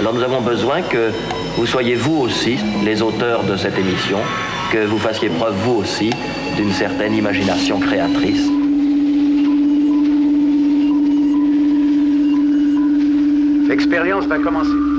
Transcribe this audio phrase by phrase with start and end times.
[0.00, 1.10] Alors nous avons besoin que
[1.58, 2.56] vous soyez vous aussi
[2.86, 4.16] les auteurs de cette émission,
[4.72, 6.08] que vous fassiez preuve vous aussi
[6.56, 8.48] d'une certaine imagination créatrice.
[13.68, 14.89] L'expérience va commencer.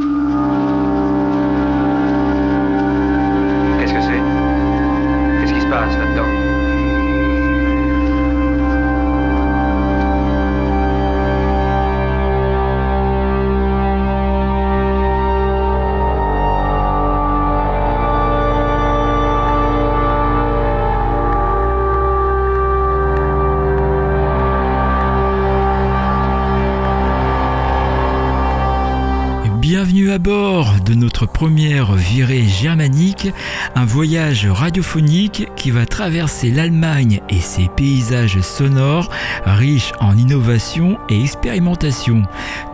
[34.02, 39.12] Voyage radiophonique qui va traverser l'Allemagne et ses paysages sonores
[39.46, 42.24] riches en innovation et expérimentation.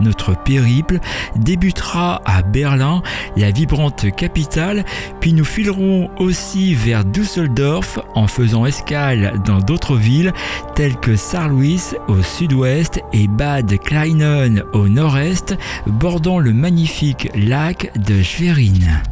[0.00, 1.00] Notre périple
[1.36, 3.02] débutera à Berlin,
[3.36, 4.86] la vibrante capitale,
[5.20, 10.32] puis nous filerons aussi vers Düsseldorf en faisant escale dans d'autres villes
[10.74, 18.22] telles que Saarlouis au sud-ouest et Bad Kleinen au nord-est, bordant le magnifique lac de
[18.22, 19.02] Schwerin.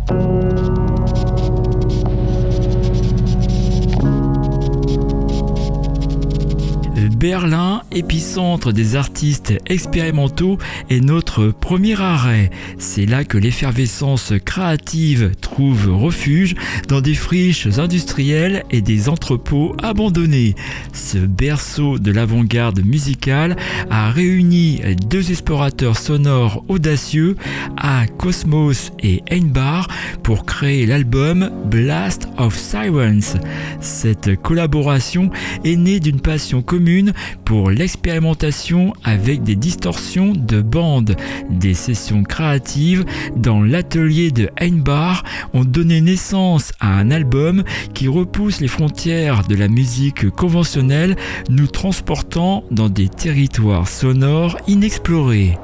[7.16, 10.58] Berlin, épicentre des artistes expérimentaux,
[10.90, 12.50] est notre premier arrêt.
[12.76, 16.54] C'est là que l'effervescence créative trouve refuge
[16.88, 20.56] dans des friches industrielles et des entrepôts abandonnés.
[20.92, 23.56] Ce berceau de l'avant-garde musicale
[23.88, 27.36] a réuni deux explorateurs sonores audacieux
[27.78, 29.88] à Cosmos et Einbar
[30.22, 33.38] pour créer l'album Blast of Sirens.
[33.80, 35.30] Cette collaboration
[35.64, 37.05] est née d'une passion commune
[37.44, 41.16] pour l'expérimentation avec des distorsions de bandes.
[41.50, 43.04] Des sessions créatives
[43.36, 47.62] dans l'atelier de Einbar ont donné naissance à un album
[47.94, 51.16] qui repousse les frontières de la musique conventionnelle,
[51.50, 55.58] nous transportant dans des territoires sonores inexplorés.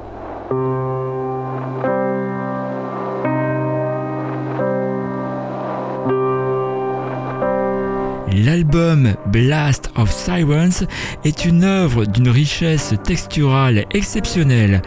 [8.35, 10.85] L'album Blast of Sirens
[11.23, 14.81] est une œuvre d'une richesse texturale exceptionnelle.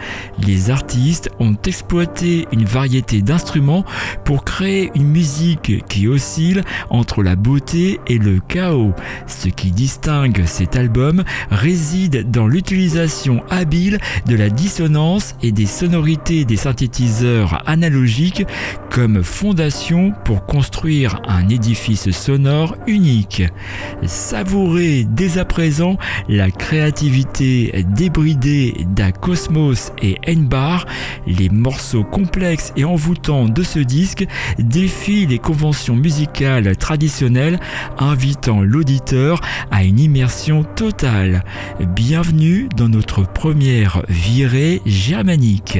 [0.45, 3.85] Les artistes ont exploité une variété d'instruments
[4.25, 8.93] pour créer une musique qui oscille entre la beauté et le chaos.
[9.27, 16.43] Ce qui distingue cet album réside dans l'utilisation habile de la dissonance et des sonorités
[16.43, 18.45] des synthétiseurs analogiques
[18.89, 23.36] comme fondation pour construire un édifice sonore unique.
[24.05, 25.97] Savourez dès à présent
[26.29, 30.85] la créativité débridée d'Acosmos et Enbar.
[31.25, 34.25] Les morceaux complexes et envoûtants de ce disque
[34.59, 37.59] défient les conventions musicales traditionnelles,
[37.97, 41.43] invitant l'auditeur à une immersion totale.
[41.95, 45.79] Bienvenue dans notre première virée germanique.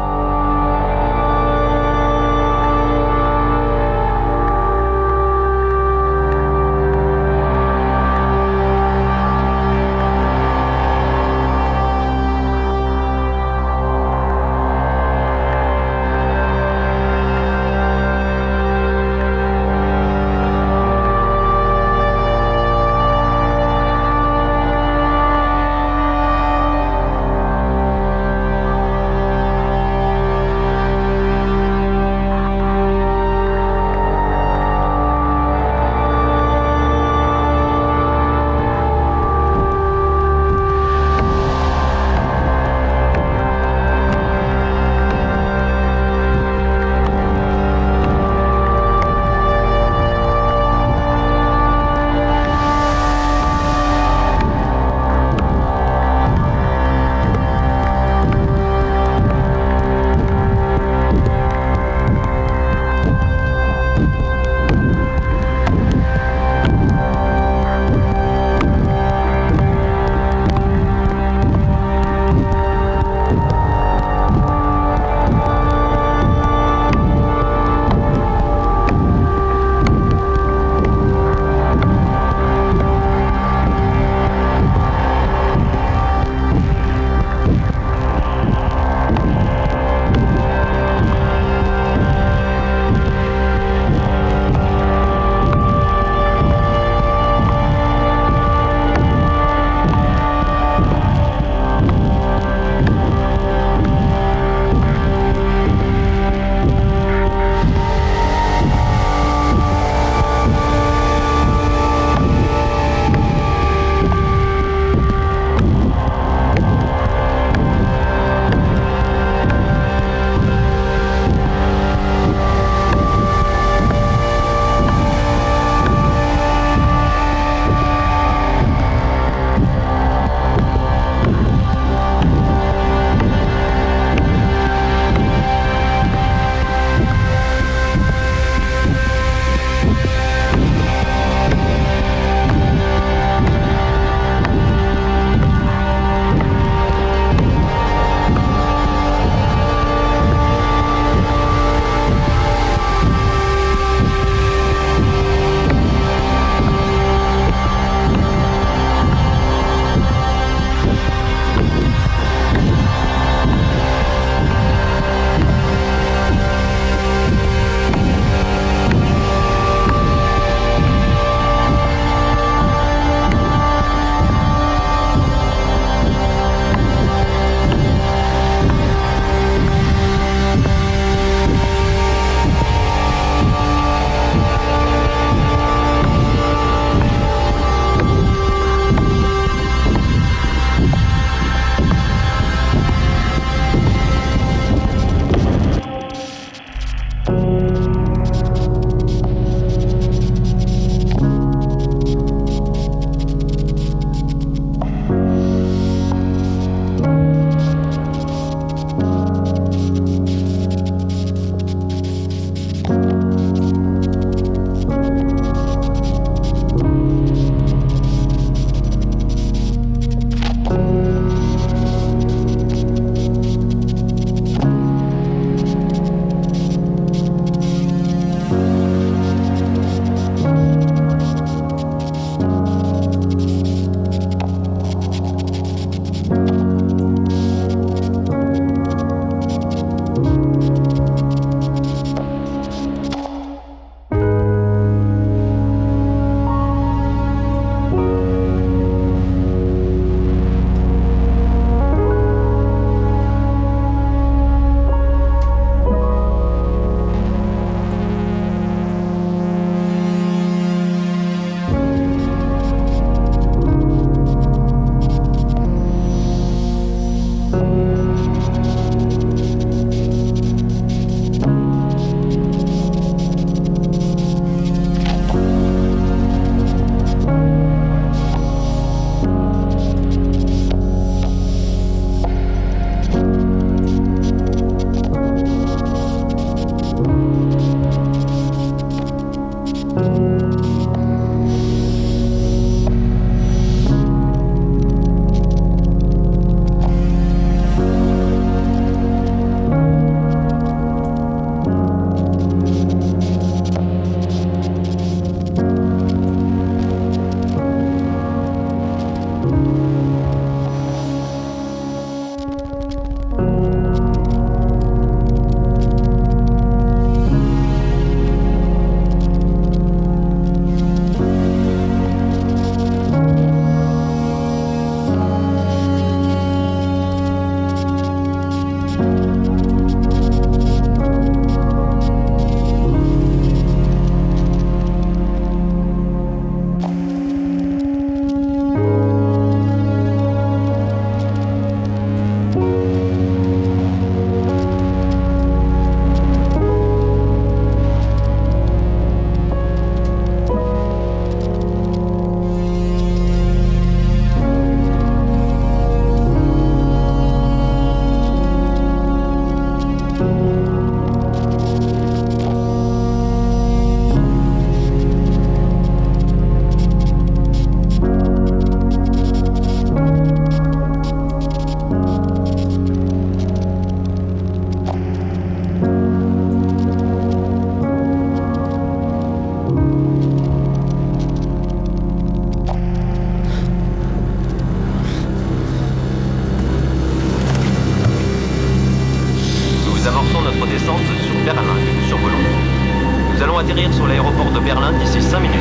[393.61, 395.59] Atterrir sur l'aéroport de Berlin d'ici 5 minutes.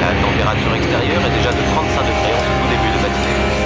[0.00, 3.65] La température extérieure est déjà de 35 degrés en tout début de matinée.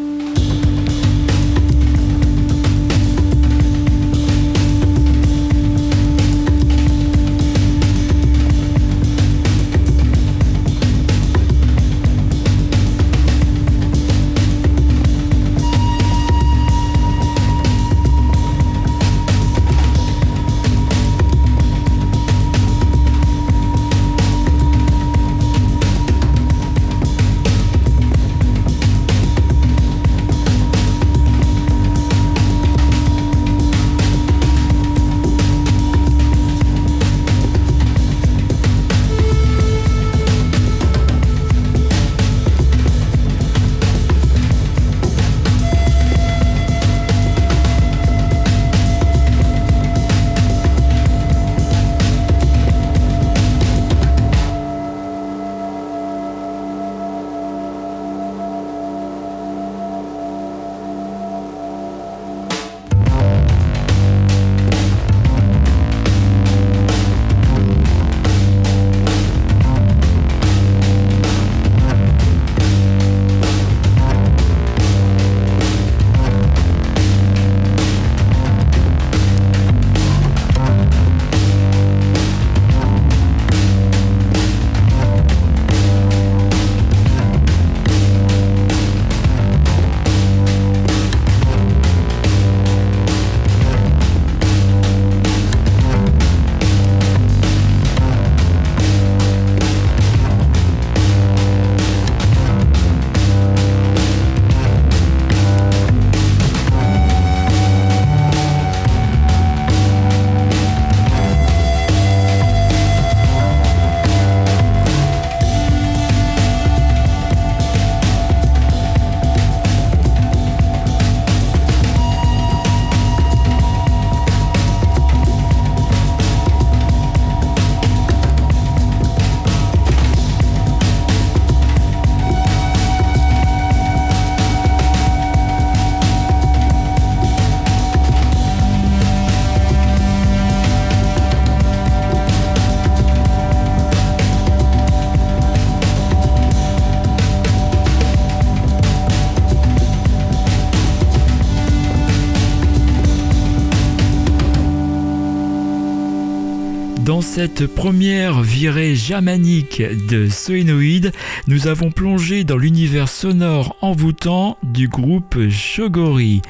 [157.33, 161.13] Cette première virée germanique de Soénoïde,
[161.47, 166.41] nous avons plongé dans l'univers sonore envoûtant du groupe Shogori.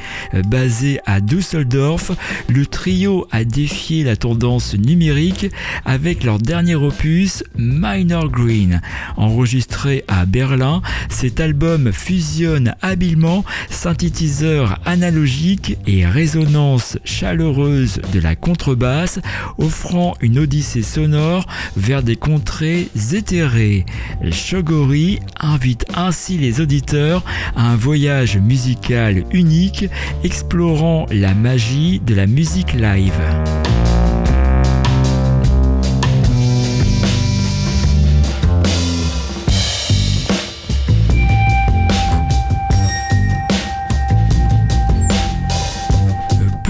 [0.47, 2.13] Basé à Düsseldorf,
[2.49, 5.51] le trio a défié la tendance numérique
[5.85, 8.81] avec leur dernier opus Minor Green.
[9.17, 19.19] Enregistré à Berlin, cet album fusionne habilement synthétiseurs analogiques et résonance chaleureuse de la contrebasse,
[19.59, 20.39] offrant une
[20.81, 23.85] sonore vers des contrées éthérées.
[24.31, 27.23] Shogori invite ainsi les auditeurs
[27.55, 29.85] à un voyage musical unique
[30.23, 33.11] explorant la magie de la musique live.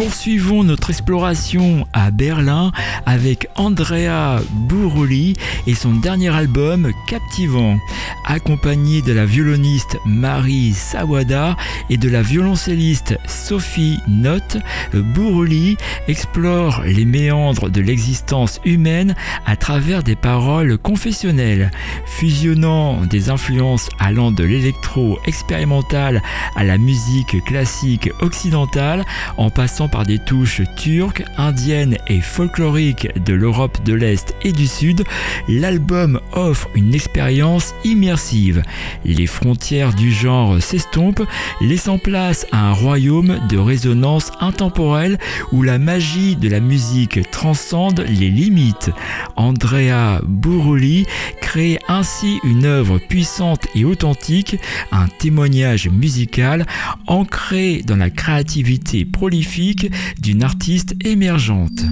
[0.04, 2.72] Poursuivons notre exploration à Berlin
[3.06, 5.36] avec Andrea Buruli
[5.68, 7.78] et son dernier album Captivant.
[8.26, 11.56] Accompagné de la violoniste Marie Sawada
[11.92, 14.58] et de la violoncelliste Sophie Notte,
[14.92, 21.70] Buruli explore les méandres de l'existence humaine à travers des paroles confessionnelles,
[22.08, 26.24] fusionnant des influences allant de l'électro expérimental
[26.56, 29.06] à la musique classique occidentale
[29.38, 34.68] en passant par des touches turques, indiennes et folkloriques de l'Europe de l'Est et du
[34.68, 35.04] Sud,
[35.48, 38.64] l'album offre une expérience immersive.
[39.06, 41.24] Les frontières du genre s'estompent,
[41.60, 45.20] laissant place à un royaume de résonance intemporelle
[45.52, 48.92] où la magie de la musique transcende les limites.
[49.36, 51.06] Andrea Buruli
[51.42, 54.58] crée ainsi une œuvre puissante et authentique,
[54.92, 56.66] un témoignage musical
[57.08, 59.81] ancré dans la créativité prolifique
[60.20, 61.84] d'une artiste émergente.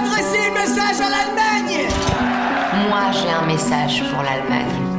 [0.00, 1.88] adresser un message à l'Allemagne
[2.88, 4.89] Moi, j'ai un message pour l'Allemagne.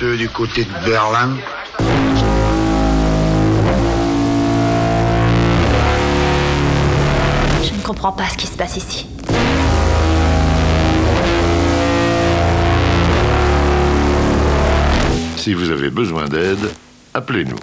[0.00, 1.36] Peu du côté de Berlin.
[7.62, 9.06] Je ne comprends pas ce qui se passe ici.
[15.36, 16.70] Si vous avez besoin d'aide,
[17.12, 17.58] appelez-nous.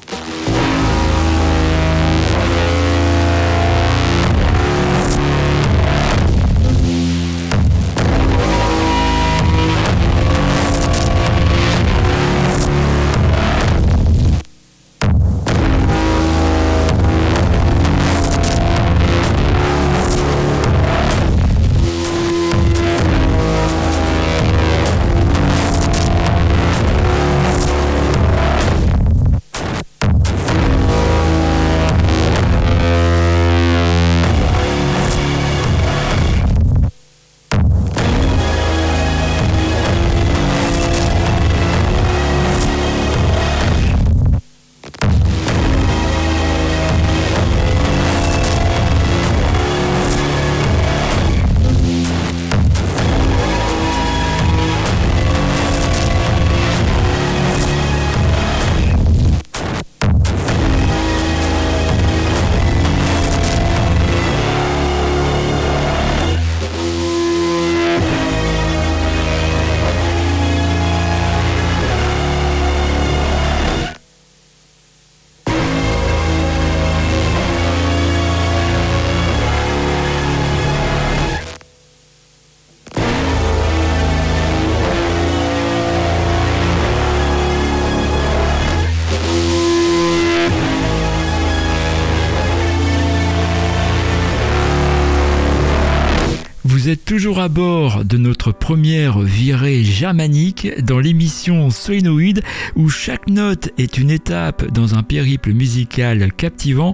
[97.17, 102.43] Toujours à bord de notre première virée germanique dans l'émission Solenoid
[102.75, 106.93] où chaque note est une étape dans un périple musical captivant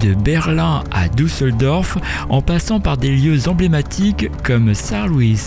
[0.00, 5.40] de Berlin à Düsseldorf en passant par des lieux emblématiques comme Saarlouis.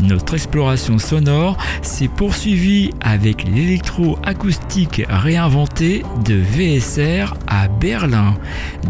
[0.00, 8.38] Notre exploration sonore s'est poursuivie avec l'électro-acoustique réinventé de VSR à Berlin.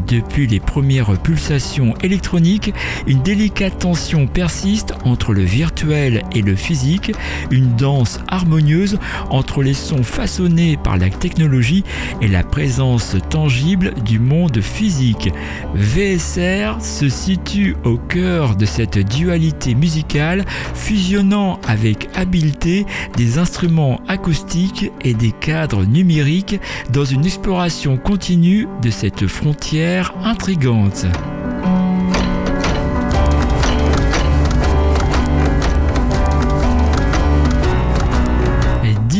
[0.06, 2.72] Depuis les premières pulsations électroniques,
[3.08, 7.12] une délicate tension persiste entre le virtuel et le physique,
[7.50, 8.98] une danse harmonieuse
[9.30, 11.84] entre les sons façonnés par la technologie
[12.20, 15.32] et la présence tangible du monde physique.
[15.74, 22.86] VSR se situe au cœur de cette dualité musicale, fusionnant avec habileté
[23.16, 26.60] des instruments acoustiques et des cadres numériques
[26.92, 31.06] dans une exploration continue de cette frontière intrigante.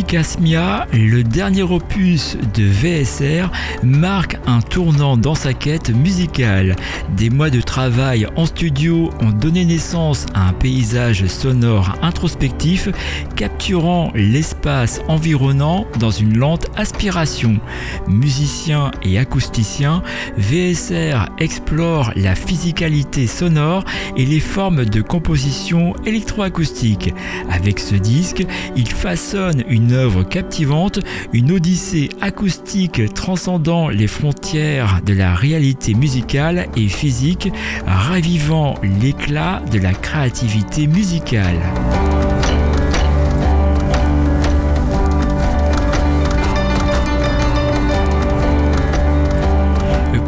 [0.07, 3.51] Casmia, le dernier opus de VSR,
[3.83, 6.77] marque un tournant dans sa quête musicale.
[7.17, 12.89] Des mois de travail en studio ont donné naissance à un paysage sonore introspectif,
[13.35, 17.59] capturant l'espace environnant dans une lente aspiration.
[18.07, 20.05] Musicien et acousticien,
[20.39, 23.85] VSR explore la physicalité sonore
[24.17, 27.13] et les formes de composition électroacoustique.
[27.51, 29.96] Avec ce disque, il façonne une
[30.29, 31.01] captivante,
[31.33, 37.53] une odyssée acoustique transcendant les frontières de la réalité musicale et physique,
[37.87, 41.61] ravivant l'éclat de la créativité musicale.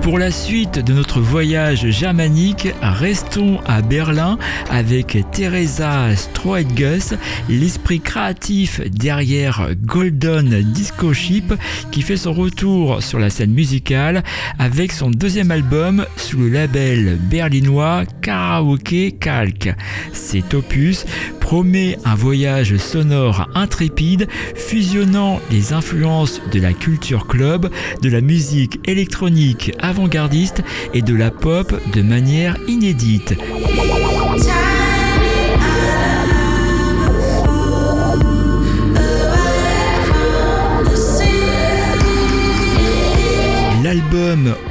[0.09, 4.39] Pour la suite de notre voyage germanique, restons à Berlin
[4.71, 7.13] avec Teresa Stroetgus,
[7.51, 11.53] l'esprit créatif derrière Golden Disco Ship
[11.93, 14.23] qui fait son retour sur la scène musicale
[14.59, 19.75] avec son deuxième album sous le label berlinois Karaoke Kalk.
[20.15, 21.05] Cet opus
[21.49, 27.71] promet un voyage sonore intrépide fusionnant les influences de la culture club,
[28.03, 33.35] de la musique électronique avant-gardiste et de la pop de manière inédite.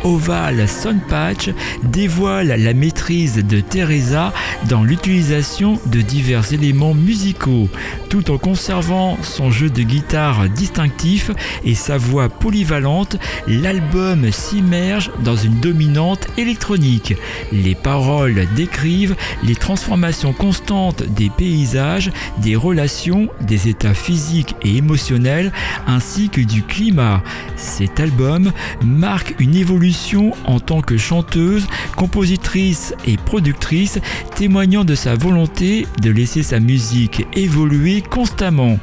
[0.08, 0.66] L'album Oval
[1.10, 1.50] Patch
[1.84, 4.34] dévoile la maîtrise de Teresa
[4.70, 7.70] dans l'utilisation de divers éléments musicaux,
[8.10, 11.32] tout en conservant son jeu de guitare distinctif
[11.66, 13.18] et sa voix polyvalente.
[13.48, 17.16] L'album s'immerge dans une dominante électronique.
[17.52, 25.52] Les paroles décrivent les transformations constantes des paysages, des relations, des états physiques et émotionnels,
[25.86, 27.24] ainsi que du climat.
[27.56, 28.52] Cet album
[28.84, 29.97] marque une évolution
[30.46, 34.00] en tant que chanteuse, compositrice et productrice,
[34.36, 38.78] témoignant de sa volonté de laisser sa musique évoluer constamment.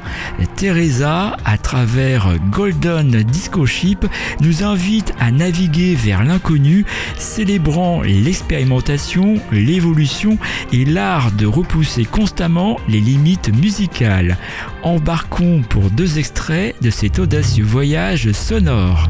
[0.55, 4.05] Teresa, à travers Golden Disco Ship,
[4.41, 6.85] nous invite à naviguer vers l'inconnu,
[7.17, 10.37] célébrant l'expérimentation, l'évolution
[10.73, 14.37] et l'art de repousser constamment les limites musicales.
[14.83, 19.09] Embarquons pour deux extraits de cet audacieux voyage sonore.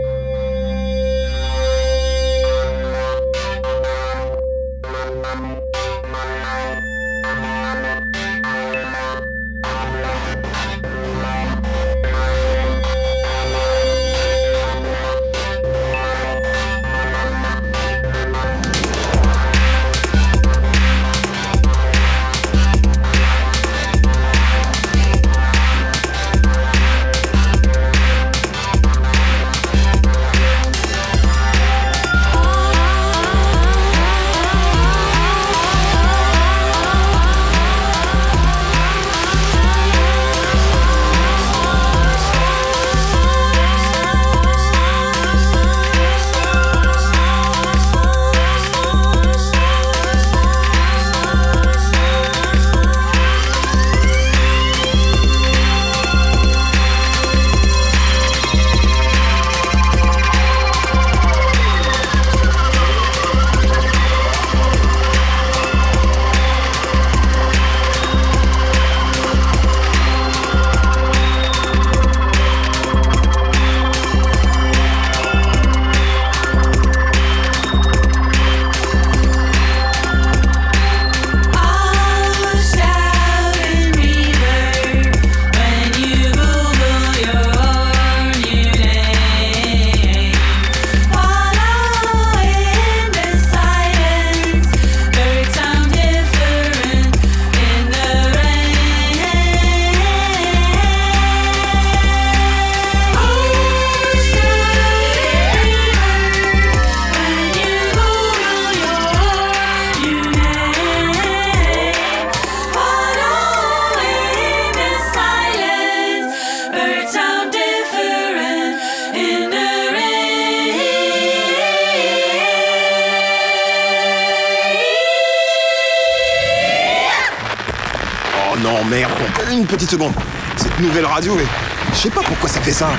[130.55, 131.43] Cette nouvelle radio, mais
[131.91, 132.91] je sais pas pourquoi ça fait ça.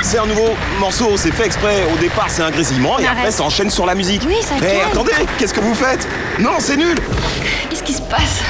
[0.00, 1.84] C'est un nouveau morceau, c'est fait exprès.
[1.92, 4.22] Au départ, c'est un grésillement et après, ça enchaîne sur la musique.
[4.26, 6.08] Oui, ça Mais attendez, qu'est-ce que vous faites?
[6.38, 6.98] Non, c'est nul
[7.68, 8.40] Qu'est-ce qui se passe?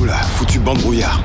[0.00, 1.20] Oula, foutu bande brouillard.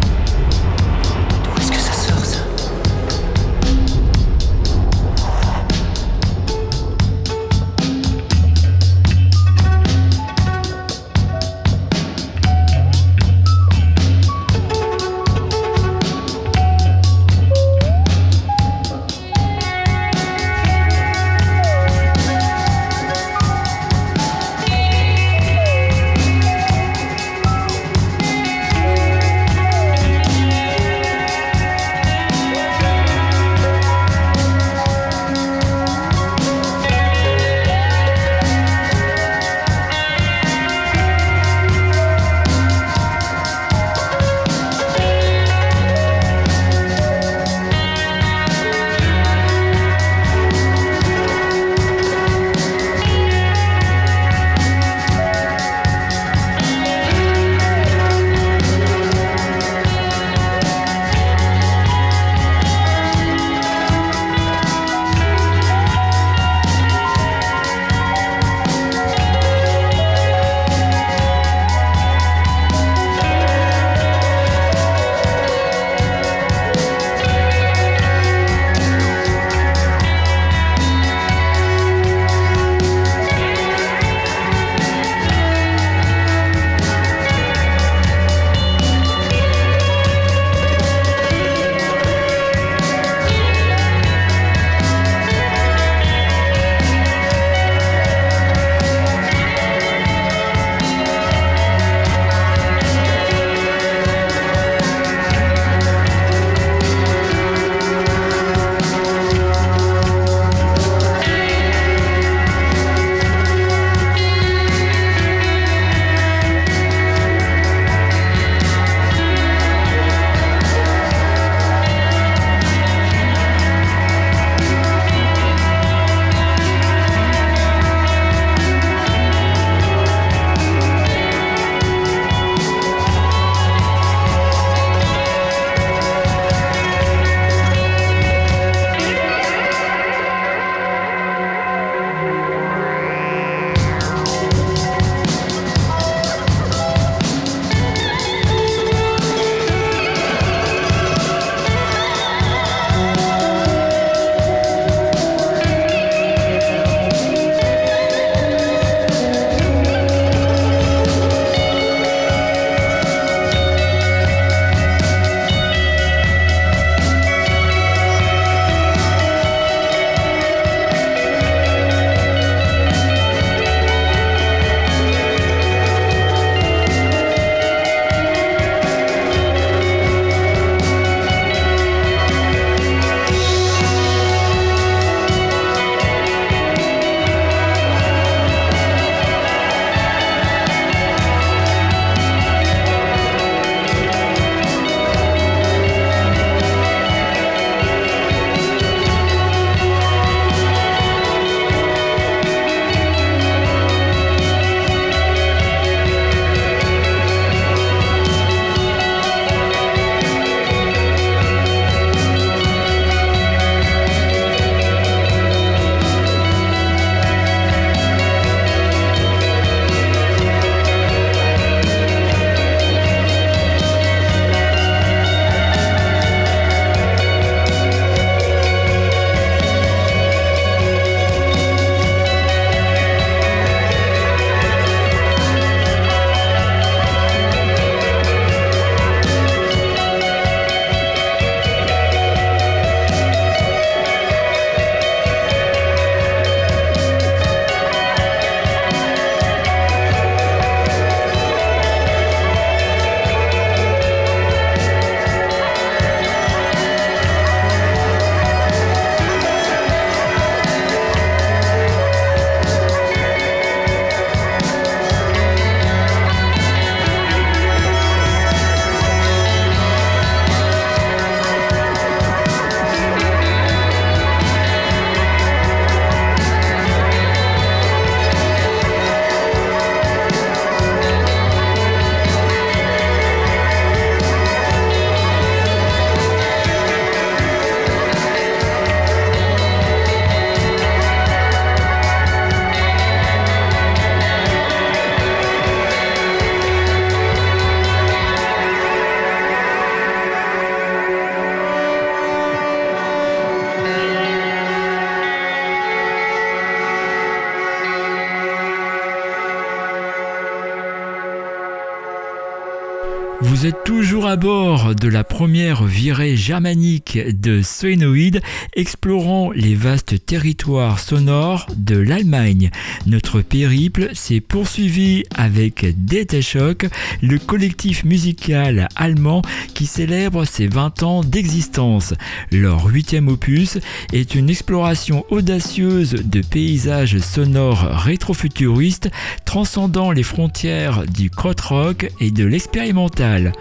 [315.88, 318.42] Virée germanique de Solenoid,
[318.76, 322.70] explorant les vastes territoires sonores de l'Allemagne.
[323.06, 326.88] Notre périple s'est poursuivi avec Data Shock,
[327.22, 329.42] le collectif musical allemand
[329.74, 332.14] qui célèbre ses 20 ans d'existence.
[332.52, 333.80] Leur huitième opus
[334.14, 339.10] est une exploration audacieuse de paysages sonores rétrofuturistes
[339.46, 343.54] transcendant les frontières du krautrock et de l'expérimental.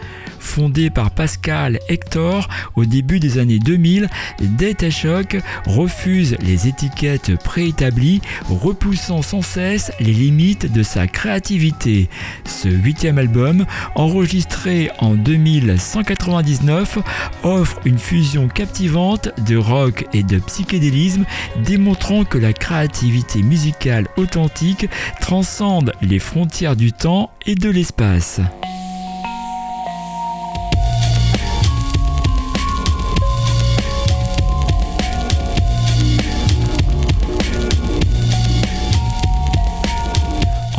[0.47, 4.09] Fondé par Pascal Hector au début des années 2000,
[4.41, 5.37] Data Shock
[5.67, 12.09] refuse les étiquettes préétablies, repoussant sans cesse les limites de sa créativité.
[12.47, 13.67] Ce huitième album,
[13.97, 16.99] enregistré en 2199,
[17.43, 21.25] offre une fusion captivante de rock et de psychédélisme,
[21.65, 24.89] démontrant que la créativité musicale authentique
[25.21, 28.41] transcende les frontières du temps et de l'espace.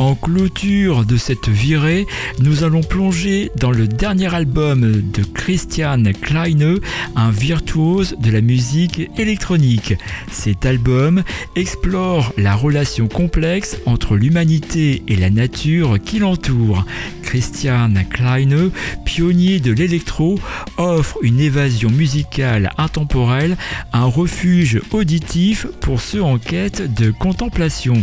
[0.08, 2.06] En clôture de cette virée,
[2.40, 6.78] nous allons plonger dans le dernier album de Christian Kleine,
[7.14, 9.92] un virtuose de la musique électronique.
[10.32, 11.22] Cet album
[11.56, 16.86] explore la relation complexe entre l'humanité et la nature qui l'entoure.
[17.28, 18.70] Christian Kleine,
[19.04, 20.40] pionnier de l'électro,
[20.78, 23.58] offre une évasion musicale intemporelle,
[23.92, 28.02] un refuge auditif pour ceux en quête de contemplation.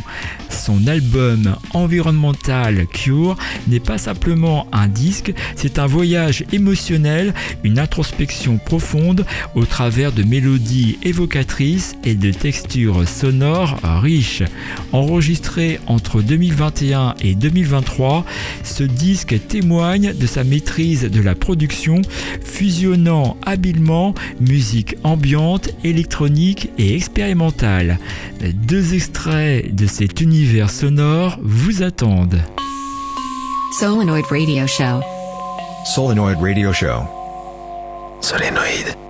[0.51, 3.35] Son album environnemental Cure
[3.67, 10.21] n'est pas simplement un disque, c'est un voyage émotionnel, une introspection profonde au travers de
[10.21, 14.43] mélodies évocatrices et de textures sonores riches.
[14.91, 18.23] Enregistré entre 2021 et 2023,
[18.63, 22.01] ce disque témoigne de sa maîtrise de la production,
[22.43, 27.99] fusionnant habilement musique ambiante, électronique et expérimentale.
[28.41, 32.41] Deux extraits de cet univers sonore vous attendent.
[33.79, 35.01] Solenoid Radio Show.
[35.85, 37.03] Solenoid Radio Show.
[38.21, 39.04] Solénoïde.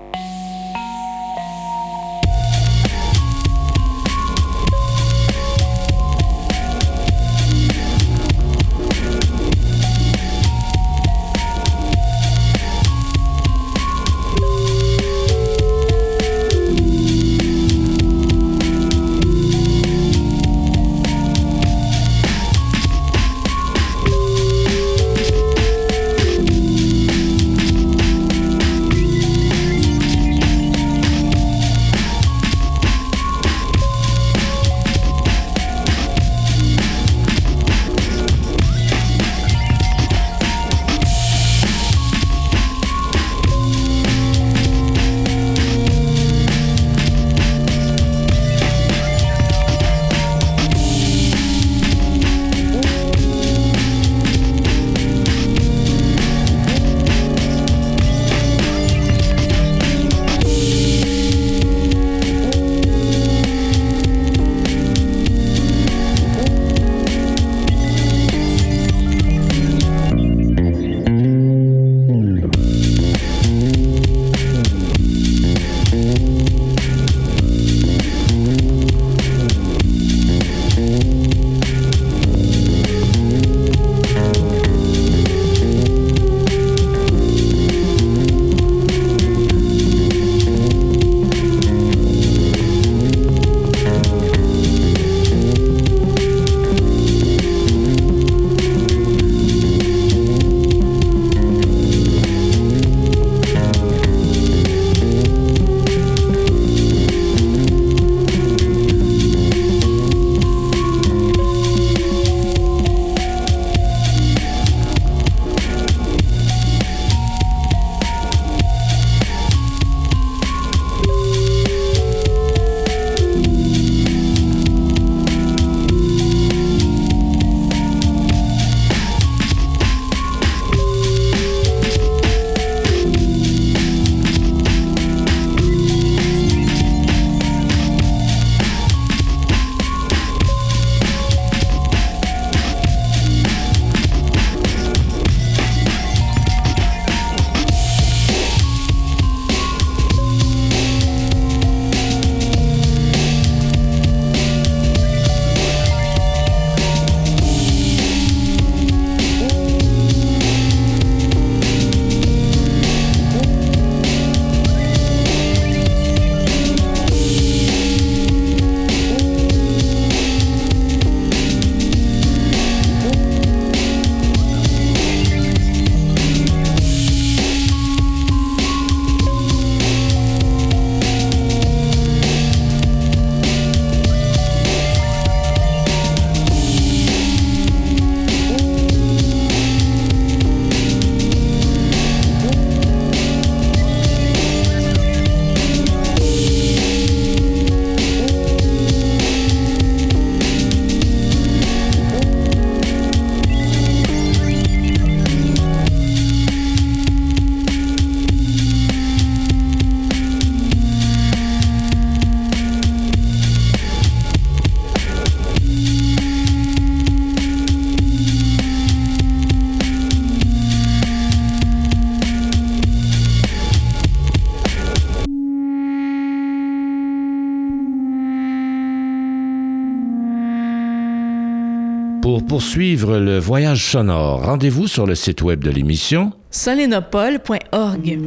[232.26, 238.20] Pour poursuivre le voyage sonore, rendez-vous sur le site web de l'émission solenopole.org.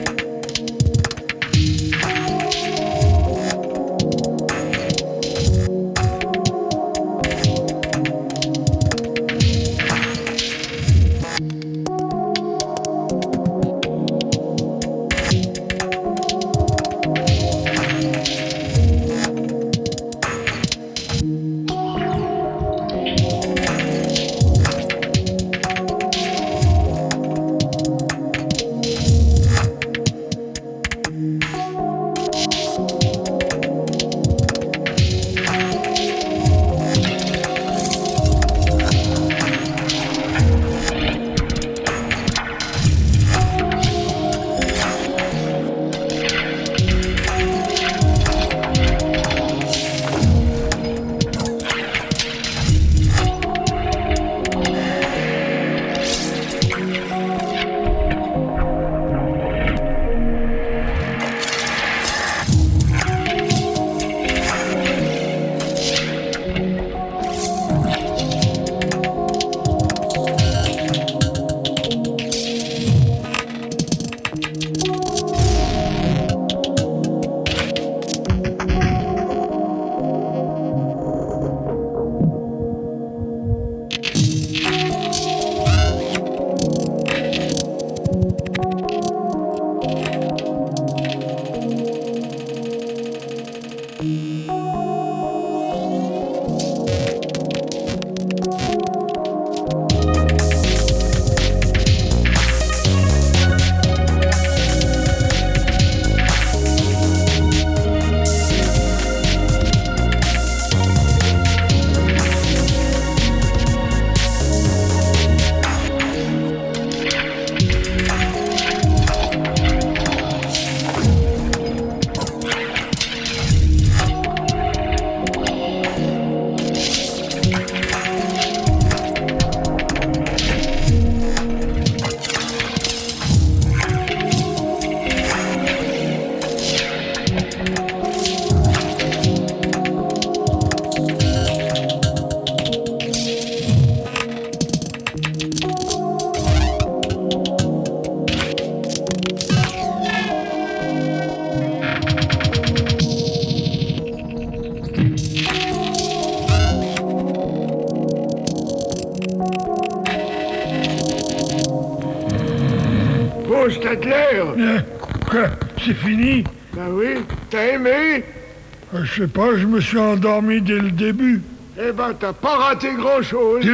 [169.22, 171.44] sais pas, je me suis endormi dès le début.
[171.78, 173.64] Eh ben, t'as pas raté grand-chose.
[173.66, 173.70] Vous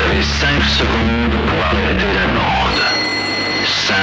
[0.00, 2.82] avez 5 secondes pour arrêter la bande.
[3.64, 3.94] 5,